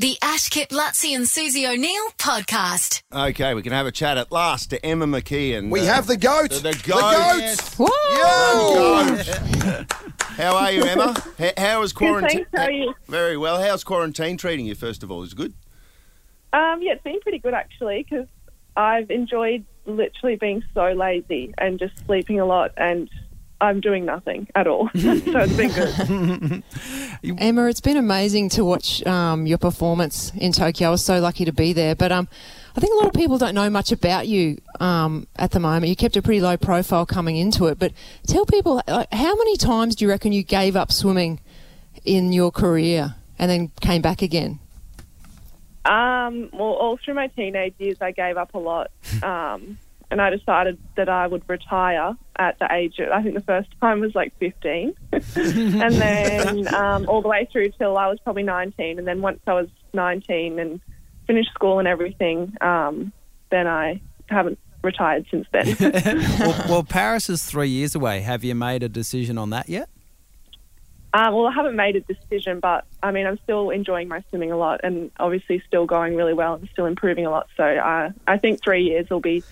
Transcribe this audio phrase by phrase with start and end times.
[0.00, 3.02] The Ash Kip Luttsy and Susie O'Neill podcast.
[3.12, 5.68] Okay, we can have a chat at last to Emma McKeon.
[5.70, 6.48] We uh, have the goat.
[6.52, 7.00] the, the The goat.
[7.76, 9.18] goat.
[9.26, 9.92] The goat.
[10.38, 11.14] How are you, Emma?
[11.38, 12.46] How, how is quarantine?
[12.46, 12.50] thanks.
[12.56, 12.94] How are you?
[13.08, 13.60] Very well.
[13.62, 14.74] How's quarantine treating you?
[14.74, 15.52] First of all, is it good?
[16.54, 18.26] Um, yeah, it's been pretty good actually because
[18.78, 23.10] I've enjoyed literally being so lazy and just sleeping a lot, and
[23.60, 24.88] I'm doing nothing at all.
[24.96, 26.62] so it's been
[27.22, 27.38] good.
[27.40, 30.88] Emma, it's been amazing to watch um, your performance in Tokyo.
[30.88, 31.94] I was so lucky to be there.
[31.94, 32.28] But um,
[32.76, 35.88] I think a lot of people don't know much about you um, at the moment.
[35.88, 37.78] You kept a pretty low profile coming into it.
[37.78, 37.92] But
[38.26, 41.40] tell people, like, how many times do you reckon you gave up swimming
[42.04, 44.58] in your career and then came back again?
[45.84, 48.90] Um, well, all through my teenage years, I gave up a lot,
[49.22, 49.78] um,
[50.10, 53.68] and I decided that I would retire at the age of I think the first
[53.80, 58.42] time was like 15, and then um, all the way through till I was probably
[58.42, 60.80] 19, and then once I was 19 and
[61.26, 63.12] finished school and everything, um,
[63.50, 65.76] then I haven't retired since then.
[66.40, 68.20] well, well, Paris is three years away.
[68.20, 69.88] Have you made a decision on that yet?
[71.12, 74.52] Um, well, I haven't made a decision, but I mean, I'm still enjoying my swimming
[74.52, 77.48] a lot, and obviously still going really well and still improving a lot.
[77.56, 79.42] So uh, I think three years will be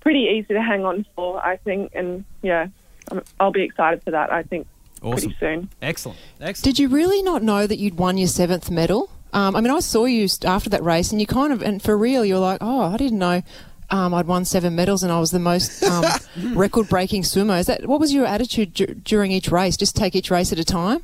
[0.00, 1.44] pretty easy to hang on for.
[1.44, 2.66] I think, and yeah,
[3.10, 4.32] I'm- I'll be excited for that.
[4.32, 4.66] I think
[5.02, 5.30] Awesome.
[5.30, 5.68] pretty soon.
[5.82, 6.18] Excellent.
[6.40, 6.64] Excellent.
[6.64, 9.10] Did you really not know that you'd won your seventh medal?
[9.32, 11.96] Um, I mean, I saw you after that race, and you kind of, and for
[11.98, 13.42] real, you were like, "Oh, I didn't know
[13.90, 16.04] um, I'd won seven medals, and I was the most um,
[16.54, 19.76] record-breaking swimmer." Is that what was your attitude dur- during each race?
[19.76, 21.02] Just take each race at a time.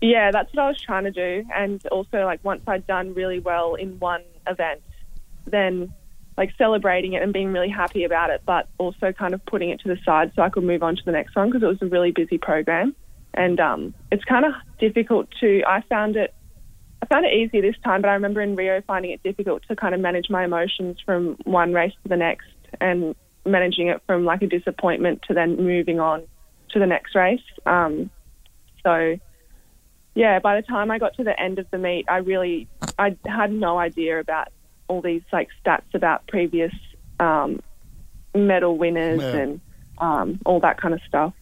[0.00, 1.44] Yeah, that's what I was trying to do.
[1.54, 4.80] And also, like, once I'd done really well in one event,
[5.44, 5.92] then
[6.38, 9.80] like celebrating it and being really happy about it, but also kind of putting it
[9.80, 11.82] to the side so I could move on to the next one because it was
[11.82, 12.94] a really busy program.
[13.34, 16.32] And um, it's kind of difficult to, I found it,
[17.02, 19.74] I found it easy this time, but I remember in Rio finding it difficult to
[19.74, 22.46] kind of manage my emotions from one race to the next
[22.80, 26.22] and managing it from like a disappointment to then moving on
[26.70, 27.42] to the next race.
[27.66, 28.10] Um,
[28.84, 29.16] so,
[30.14, 33.16] yeah, by the time I got to the end of the meet, I really I
[33.26, 34.48] had no idea about
[34.88, 36.72] all these like stats about previous
[37.20, 37.60] um,
[38.34, 39.36] medal winners Yeah.
[39.36, 39.60] and
[39.98, 41.32] um, all that kind of stuff.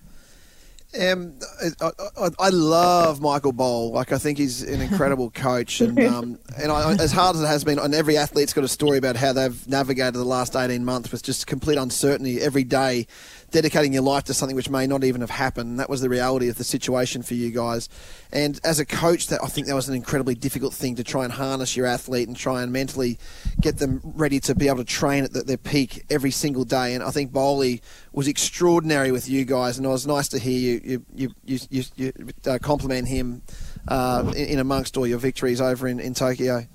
[0.99, 1.35] Um,
[1.83, 3.91] I, I, I love Michael Bohl.
[3.91, 7.47] Like I think he's an incredible coach, and um, and I, as hard as it
[7.47, 10.85] has been, and every athlete's got a story about how they've navigated the last eighteen
[10.87, 13.09] months with just complete uncertainty every day,
[13.57, 15.81] dedicating your life to something which may not even have happened.
[15.81, 17.89] That was the reality of the situation for you guys.
[18.31, 21.25] And as a coach, that I think that was an incredibly difficult thing to try
[21.25, 23.19] and harness your athlete and try and mentally
[23.59, 26.93] get them ready to be able to train at their peak every single day.
[26.93, 27.81] And I think Bowley
[28.13, 31.85] was extraordinary with you guys, and it was nice to hear you you you you,
[31.97, 32.13] you,
[32.47, 33.41] uh, compliment him
[33.89, 36.67] uh, in, in amongst all your victories over in, in Tokyo.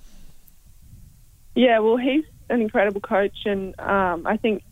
[1.54, 4.64] Yeah, well, he's an incredible coach, and um, I think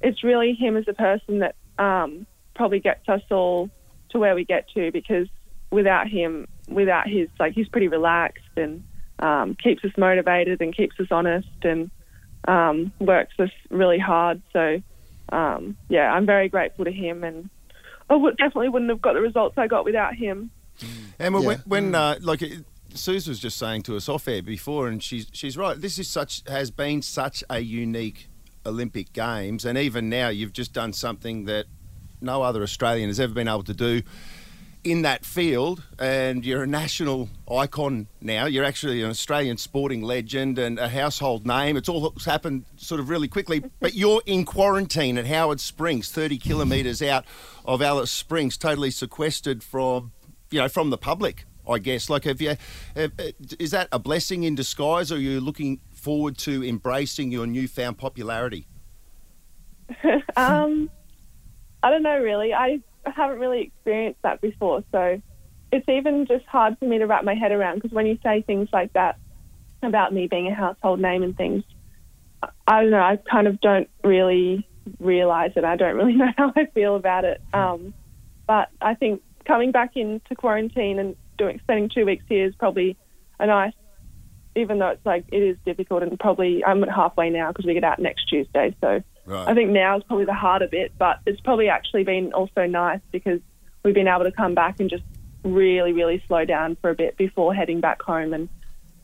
[0.00, 3.70] it's really him as a person that um, probably gets us all
[4.10, 4.90] to where we get to.
[4.92, 5.28] Because
[5.70, 8.84] without him, without his like, he's pretty relaxed and
[9.18, 11.90] um, keeps us motivated and keeps us honest and
[12.46, 14.40] um, works us really hard.
[14.52, 14.80] So,
[15.30, 17.50] um, yeah, I'm very grateful to him, and
[18.08, 20.50] I would, definitely wouldn't have got the results I got without him.
[21.18, 21.46] Emma, Yeah.
[21.46, 22.64] when, when uh, like it-
[22.94, 25.78] Suze was just saying to us off air before, and she's she's right.
[25.78, 28.28] This is such has been such a unique
[28.68, 31.66] Olympic Games, and even now you've just done something that
[32.20, 34.02] no other Australian has ever been able to do
[34.84, 38.46] in that field, and you're a national icon now.
[38.46, 41.76] You're actually an Australian sporting legend and a household name.
[41.76, 46.38] It's all happened sort of really quickly, but you're in quarantine at Howard Springs, 30
[46.38, 47.24] kilometres out
[47.64, 50.12] of Alice Springs, totally sequestered from,
[50.50, 51.44] you know, from the public.
[51.70, 52.08] I guess.
[52.08, 52.56] Like, have you?
[52.96, 53.12] Have,
[53.58, 57.98] is that a blessing in disguise, or are you looking forward to embracing your newfound
[57.98, 58.66] popularity?
[60.36, 60.90] um,
[61.82, 62.52] I don't know really.
[62.52, 65.20] I haven't really experienced that before, so
[65.72, 67.76] it's even just hard for me to wrap my head around.
[67.76, 69.18] Because when you say things like that
[69.82, 71.64] about me being a household name and things,
[72.66, 73.00] I- don't know.
[73.00, 74.66] I kind of don't really
[74.98, 75.64] realize it.
[75.64, 77.40] I don't really know how I feel about it.
[77.52, 77.94] Um,
[78.46, 82.96] but I think coming back into quarantine and doing spending two weeks here is probably
[83.38, 83.72] a nice.
[84.58, 87.74] Even though it's like it is difficult and probably I'm at halfway now because we
[87.74, 89.46] get out next Tuesday, so Right.
[89.46, 93.00] I think now is probably the harder bit, but it's probably actually been also nice
[93.12, 93.40] because
[93.84, 95.02] we've been able to come back and just
[95.44, 98.32] really, really slow down for a bit before heading back home.
[98.32, 98.48] And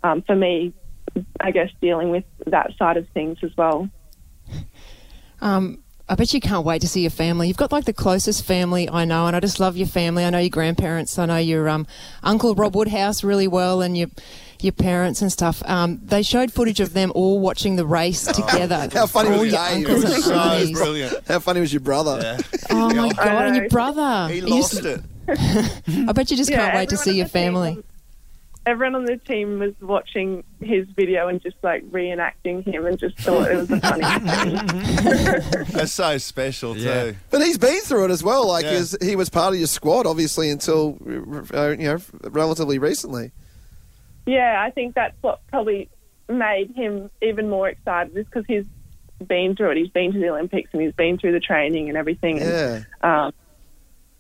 [0.03, 0.73] um, for me,
[1.41, 3.89] I guess dealing with that side of things as well.
[5.41, 7.49] Um, I bet you can't wait to see your family.
[7.49, 10.25] You've got like the closest family I know, and I just love your family.
[10.25, 11.19] I know your grandparents.
[11.19, 11.87] I know your um,
[12.23, 14.09] uncle Rob Woodhouse really well, and your
[14.61, 15.62] your parents and stuff.
[15.67, 18.89] Um, they showed footage of them all watching the race together.
[18.93, 19.77] How funny all was your Dave?
[19.89, 20.73] uncles and so aunties.
[20.79, 21.27] brilliant.
[21.27, 22.39] How funny was your brother?
[22.69, 23.47] Oh my god!
[23.47, 24.29] And your brother.
[24.33, 25.01] He You lost just- it.
[26.06, 27.75] I bet you just Yeah, can't wait to everyone see on your the family.
[27.77, 27.85] was-
[28.67, 33.19] Everyone on the team was watching his video and just like reenacting him and just
[33.19, 35.65] thought it was a funny thing.
[35.73, 37.05] That's so special Yeah.
[37.13, 37.17] too.
[37.31, 38.49] But he's been through it as well.
[38.49, 38.71] Like Yeah.
[38.73, 40.97] his- he was part of your squad, obviously, until
[41.53, 41.99] uh, you know
[42.31, 43.33] relatively recently.
[44.27, 45.91] Yeah, I think that's what probably
[46.31, 48.65] made him even more excited is because he's
[49.27, 49.77] been through it.
[49.77, 52.81] He's been to the Olympics and he's been through the training and everything Yeah.
[53.03, 53.33] and um,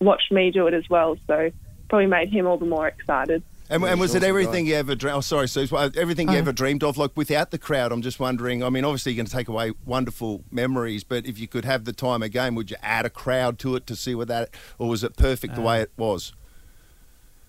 [0.00, 1.16] watched me do it as well.
[1.26, 1.50] So
[1.88, 3.42] probably made him all the more excited.
[3.70, 5.16] And, and was it everything you ever dreamed?
[5.16, 5.72] Oh, sorry, Suze.
[5.72, 6.38] well, Everything you Oh.
[6.38, 7.92] ever dreamed of, like without the crowd?
[7.92, 8.62] I'm just wondering.
[8.62, 11.84] I mean, obviously, you're going to take away wonderful memories, but if you could have
[11.86, 14.88] the time again, would you add a crowd to it to see what that, or
[14.88, 16.32] was it perfect the way it was?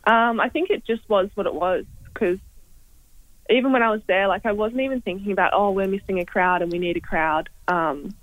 [0.05, 1.83] Um, I think it just was what it was
[2.13, 2.39] because
[3.49, 6.25] even when I was there, like I wasn't even thinking about, oh, we're missing a
[6.25, 7.49] crowd and we need a crowd.
[7.67, 8.15] Um,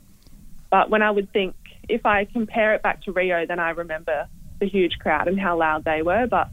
[0.70, 1.54] but when I would think,
[1.88, 4.26] if I compare it back to Rio, then I remember
[4.60, 6.26] the huge crowd and how loud they were.
[6.26, 6.48] But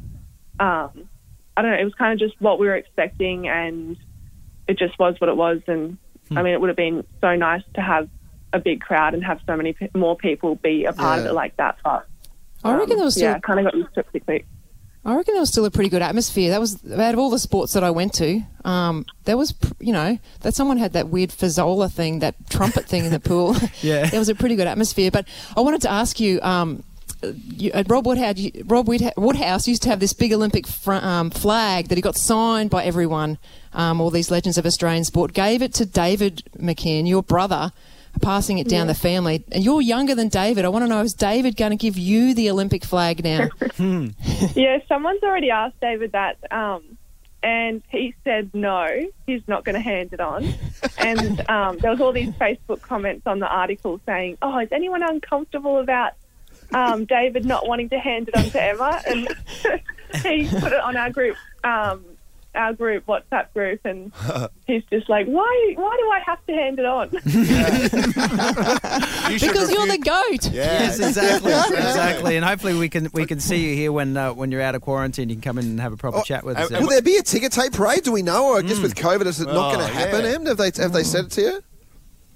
[0.59, 1.07] um,
[1.57, 3.97] I don't know, it was kind of just what we were expecting and
[4.67, 5.61] it just was what it was.
[5.67, 5.97] And
[6.31, 8.07] I mean, it would have been so nice to have
[8.53, 11.33] a big crowd and have so many pe- more people be a part of it
[11.33, 11.77] like that.
[11.83, 12.07] But
[12.63, 14.45] I reckon there was still yeah, kind of got used to it pretty quick.
[15.05, 16.49] I reckon there was still a pretty good atmosphere.
[16.49, 18.41] That was out of all the sports that I went to.
[18.65, 23.05] Um, there was, you know, that someone had that weird fazzola thing, that trumpet thing
[23.05, 23.55] in the pool.
[23.81, 24.05] Yeah.
[24.09, 25.09] there was a pretty good atmosphere.
[25.09, 25.25] But
[25.55, 26.41] I wanted to ask you.
[26.41, 26.83] Um,
[27.23, 31.29] you, uh, Rob Woodhouse, you, Rob Woodhouse used to have this big Olympic fr- um,
[31.29, 33.37] flag that he got signed by everyone,
[33.73, 35.33] um, all these legends of Australian sport.
[35.33, 37.71] Gave it to David McKeon, your brother,
[38.21, 39.43] passing it down the family.
[39.51, 40.65] And you're younger than David.
[40.65, 43.49] I want to know is David going to give you the Olympic flag now?
[44.55, 46.97] Yeah, someone's already asked David that, um,
[47.43, 48.87] and he said no,
[49.25, 50.53] he's not going to hand it on.
[50.97, 55.01] And um, there was all these Facebook comments on the article saying, "Oh, is anyone
[55.03, 56.13] uncomfortable about
[56.73, 59.27] um, David not wanting to hand it on to Emma?" And
[60.23, 62.03] he put it on our group, um,
[62.55, 64.11] our group WhatsApp group, and
[64.67, 65.73] he's just like, "Why?
[65.75, 67.09] Why do I have to hand it on?"
[69.29, 70.51] You should because you're the refute- goat.
[70.51, 70.79] Yeah.
[70.81, 72.35] Yes, exactly, exactly.
[72.35, 74.81] And hopefully we can we can see you here when uh, when you're out of
[74.81, 75.29] quarantine.
[75.29, 76.71] You can come in and have a proper Oh, chat with us.
[76.71, 78.03] and Will there be a ticker tape parade?
[78.03, 78.47] Do we know?
[78.49, 80.25] Or I guess with COVID, is it not Oh, going to happen?
[80.25, 80.31] yeah.
[80.31, 80.45] Em?
[80.47, 81.63] Have they have they said it to you?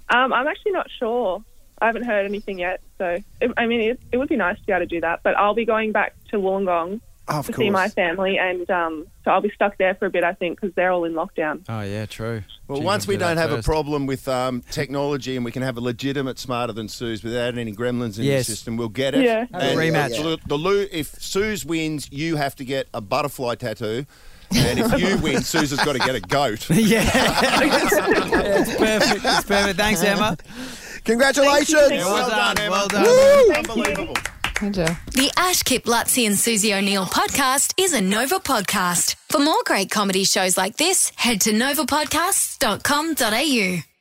[0.09, 1.43] Um, I'm actually not sure.
[1.81, 2.81] I haven't heard anything yet.
[2.97, 5.21] So, it, I mean, it, it would be nice to be able to do that.
[5.23, 7.65] But I'll be going back to Wollongong Oh, of to course.
[7.65, 10.59] see my family, and um, so I'll be stuck there for a bit, I think,
[10.59, 11.61] because they're all in lockdown.
[11.69, 12.43] oh yeah, true.
[12.67, 13.65] Well, Gee, once we'll do that don't have first.
[13.65, 17.57] a problem with um, technology and we can have a legitimate smarter than Suze without
[17.57, 18.47] any gremlins in Yes.
[18.47, 19.23] the system, we'll get it.
[19.23, 19.45] Yeah.
[19.53, 20.21] Have a And rematch.
[20.21, 24.05] The, the Lou, if Suze wins, you have to get a butterfly tattoo.
[24.53, 26.69] And if you win, Suze has got to get a goat.
[26.71, 27.03] yeah.
[27.13, 29.25] it's perfect.
[29.25, 29.77] It's perfect.
[29.79, 30.37] Thanks, Emma.
[31.05, 31.87] Congratulations!
[31.89, 32.05] Thank you.
[32.05, 32.57] Well, done.
[32.57, 32.71] Emma.
[32.71, 33.03] Well done.
[33.03, 33.53] Woo!
[33.53, 34.15] Unbelievable.
[34.63, 39.15] The Ash Kip Luttsy and Susie O'Neill podcast is a Nova podcast.
[39.29, 43.92] For more great comedy shows like this, head to novapodcasts.com.au.